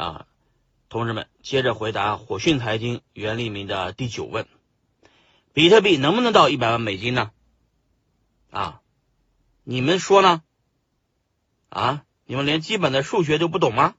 [0.00, 0.24] 啊，
[0.88, 4.46] 同志们，接着回答火讯财经袁立明的第九问：
[5.52, 7.32] 比特币能不能到一百万美金呢？
[8.50, 8.80] 啊，
[9.62, 10.42] 你们说呢？
[11.68, 13.94] 啊，你们连基本的数学都不懂吗？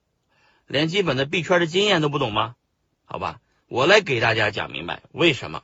[0.65, 2.55] 连基本的币圈的经验都不懂吗？
[3.05, 5.61] 好吧，我来给大家讲明白为什么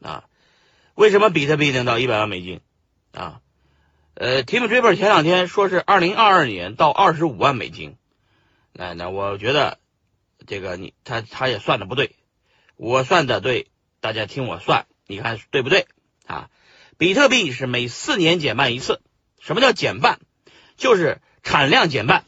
[0.00, 0.24] 啊？
[0.94, 2.62] 为什么比特币能到一百万美金
[3.12, 3.42] 啊？
[4.14, 7.98] 呃，Tim Draper 前两天说是二零二二年到二十五万美金，
[8.78, 9.78] 那那我觉得
[10.46, 12.14] 这个你他他也算的不对，
[12.76, 13.68] 我算的对，
[14.00, 15.86] 大家听我算，你看对不对
[16.26, 16.50] 啊？
[16.98, 19.00] 比特币是每四年减半一次，
[19.40, 20.20] 什么叫减半？
[20.76, 22.26] 就是产量减半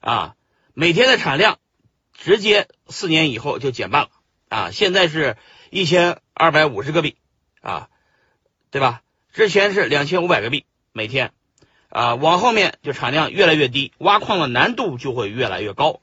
[0.00, 0.36] 啊，
[0.72, 1.58] 每天的产量
[2.12, 4.10] 直接四年以后就减半了
[4.48, 5.36] 啊，现在是
[5.70, 7.16] 一千二百五十个币
[7.60, 7.88] 啊，
[8.70, 9.02] 对吧？
[9.32, 10.64] 之前是两千五百个币。
[10.92, 11.32] 每天，
[11.88, 16.00] 啊，往后面就产量越来越低，挖矿的难度就会越来越高，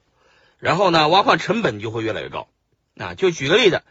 [0.58, 2.48] 然后呢，挖矿成本就会越来越高。
[2.98, 3.84] 啊，就举个例子，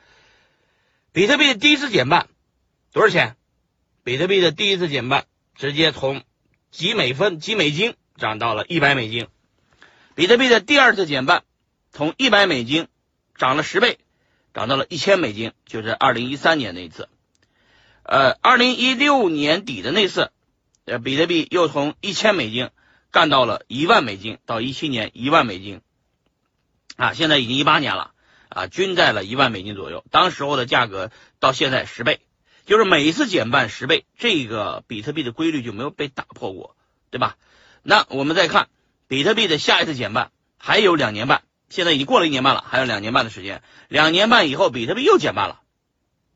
[1.13, 2.29] 比特币第一次减半
[2.93, 3.37] 多少钱？
[4.05, 6.23] 比特币的第一次减半，直接从
[6.71, 9.29] 几美分、几美金涨到了一百美金。
[10.15, 11.45] 比特币的第二次减半，
[11.93, 12.89] 从一百美金
[13.37, 13.99] 涨了十倍，
[14.55, 17.09] 涨到了一千美金，就是二零一三年那一次。
[18.03, 20.33] 呃，二零一六年底的那次。
[20.85, 22.71] 呃，比特币又从一千美金
[23.11, 25.81] 干到了一万美金，到一七年一万美金，
[26.97, 28.13] 啊，现在已经一八年了，
[28.49, 30.05] 啊，均在了一万美金左右。
[30.11, 32.21] 当时候的价格到现在十倍，
[32.67, 36.75] 就是每一次减半十倍，这个比特币的规律就没有被打破过，
[37.11, 37.37] 对吧？
[37.85, 38.69] 那我们再看
[39.07, 45.61] 比特币的下一次减半还有两年半，现在已经过了一年半了，还有两年半的时间，两年半以后比特币又减半了，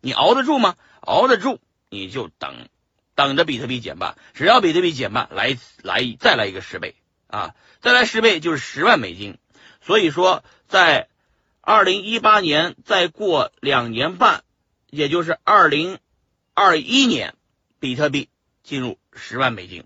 [0.00, 0.76] 你熬得住吗？
[1.00, 1.58] 熬得住，
[1.90, 2.68] 你就等。
[3.16, 6.94] 等着比特币减半，只要比特币减半，来来再来一个十倍
[7.26, 9.38] 啊，再来十倍就是十万美金。
[9.80, 11.08] 所以说，在
[11.62, 14.44] 二零一八年再过两年半，
[14.90, 15.98] 也就是二零
[16.52, 17.34] 二一年，
[17.80, 18.28] 比特币
[18.62, 19.84] 进入十万美金。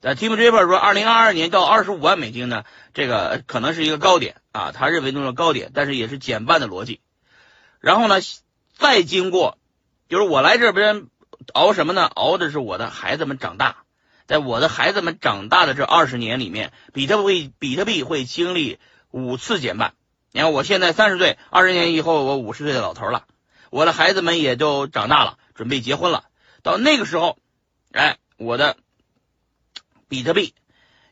[0.00, 7.00] 那 Tim Draper 说，二零二二年到二十五万美金呢，这个可能是一个高点啊，他认为那个高点，但是也是减半的逻辑。
[7.78, 8.16] 然后呢，
[8.76, 9.58] 再经过，
[10.08, 11.06] 就是我来这边。
[11.52, 12.04] 熬什么呢？
[12.04, 13.84] 熬的是我的孩子们长大，
[14.26, 18.78] 在我的孩子们长大的这二十年里面，比特币比特币会经历
[19.10, 19.94] 五次减半。
[20.32, 23.24] 你看，我现在三十岁，二十年以后我五十岁的老头了，
[23.70, 26.24] 我的孩子们也都长大了，准备结婚了。
[26.62, 27.38] 到那个时候，
[27.92, 28.76] 哎，我的
[30.08, 30.54] 比特币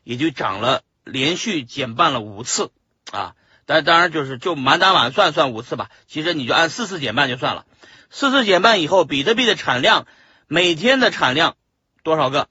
[0.03, 2.71] 也就涨了，连续减半了五次
[3.11, 3.35] 啊！
[3.65, 7.65] 但当然就是就满打满算算五次吧，其实你就按四次减半就算了。
[8.09, 10.05] 四次减半以后，比特币的产量。
[10.53, 11.57] 每天的产量
[12.03, 12.47] 多少个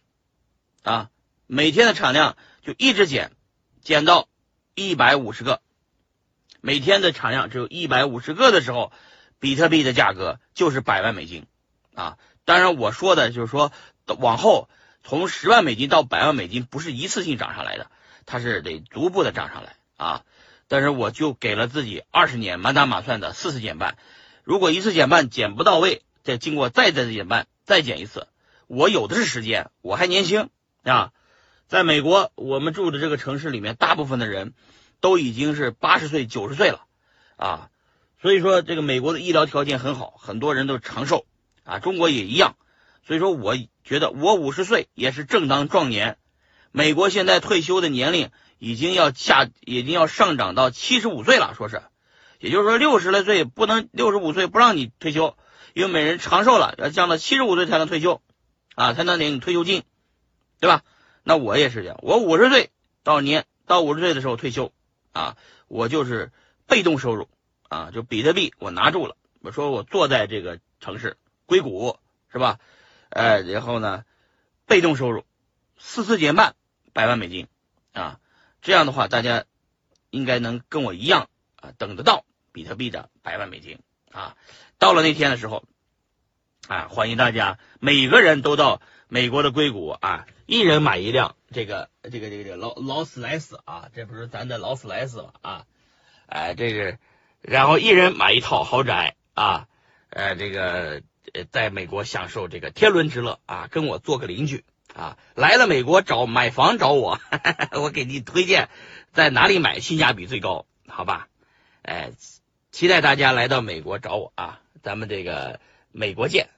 [0.82, 1.10] 啊？
[1.46, 3.30] 每天的产量就一直减，
[3.80, 4.26] 减到
[4.74, 5.60] 一百五十个。
[6.60, 8.90] 每天的产量只有一百五十个的时候，
[9.38, 11.46] 比特币的价格就是百万美金
[11.94, 12.18] 啊！
[12.44, 13.70] 当然，我说的就是说，
[14.18, 14.68] 往后
[15.04, 17.88] 从十万美金到百万美金不是一次性涨上来的，
[18.26, 20.24] 它是得逐步的涨上来啊！
[20.66, 23.96] 但是我就给了自己二十年满打满算的四次减半，
[24.42, 27.46] 如果一次减半减不到位，再经过再再次减半。
[27.72, 28.28] 再减一次，
[28.66, 30.50] 我有的是时间，我还年轻
[30.84, 31.10] 啊！
[31.68, 34.52] 在美国，我们住的这个城市里面，大部分的人
[35.00, 36.84] 都已经是八十岁、九十岁了
[37.36, 37.70] 啊。
[38.20, 41.24] 所以说，这个美国的医疗条件很好，很多人都长寿
[41.64, 41.78] 啊。
[41.78, 42.56] 中国也一样，
[43.06, 46.18] 所以说，我觉得我五十岁也是正当壮年。
[46.72, 48.28] 美国现在退休的年龄
[48.58, 51.80] 已经要下，已经要上涨到七十五岁了，说是，
[52.38, 55.38] 也就是说六十来岁不能，六十五岁不让你退休。
[55.74, 58.20] 因为每人长寿了，要降到七十五岁才能退休，
[58.74, 59.84] 啊，才能领退休金，
[60.60, 60.82] 对吧？
[61.22, 62.70] 那我也是这样，我五十岁
[63.02, 64.72] 到年到五十岁的时候退休，
[65.12, 65.36] 啊，
[65.68, 66.30] 我就是
[66.66, 67.28] 被动收入，
[67.68, 71.16] 啊，就比特币我拿住了，我说我坐在这个城市
[71.46, 71.98] 硅谷
[72.30, 72.58] 是吧？
[73.08, 74.04] 呃，然后呢，
[74.66, 75.24] 被动收入
[75.78, 76.54] 四次减半
[76.92, 77.46] 百万美金，
[77.92, 78.20] 啊，
[78.60, 79.44] 这样的话大家
[80.10, 83.78] 应该能跟我一样啊，等得到比特币的百万美金。
[84.10, 84.36] 啊，
[84.78, 85.64] 到了那天的时候，
[86.68, 95.32] 啊，欢迎大家每个人都到美国的硅谷啊，一人买一辆这个这个这个这个劳劳斯莱斯啊，这不是咱的劳斯莱斯吗？
[95.40, 95.64] 啊，
[96.26, 96.98] 哎，这个，
[97.40, 99.66] 然后一人买一套豪宅啊，
[100.10, 101.02] 呃，这个
[101.50, 107.20] 在美国享受这个天伦之乐啊，跟我做个邻居啊，来了美国找买房找我，
[107.74, 108.68] 我给你推荐
[109.12, 111.28] 在哪里买性价比最高，好吧？
[111.82, 112.12] 哎。
[112.70, 114.60] 期待大家来到美国找我啊！
[114.82, 115.60] 咱们这个
[115.92, 116.48] 美国舰。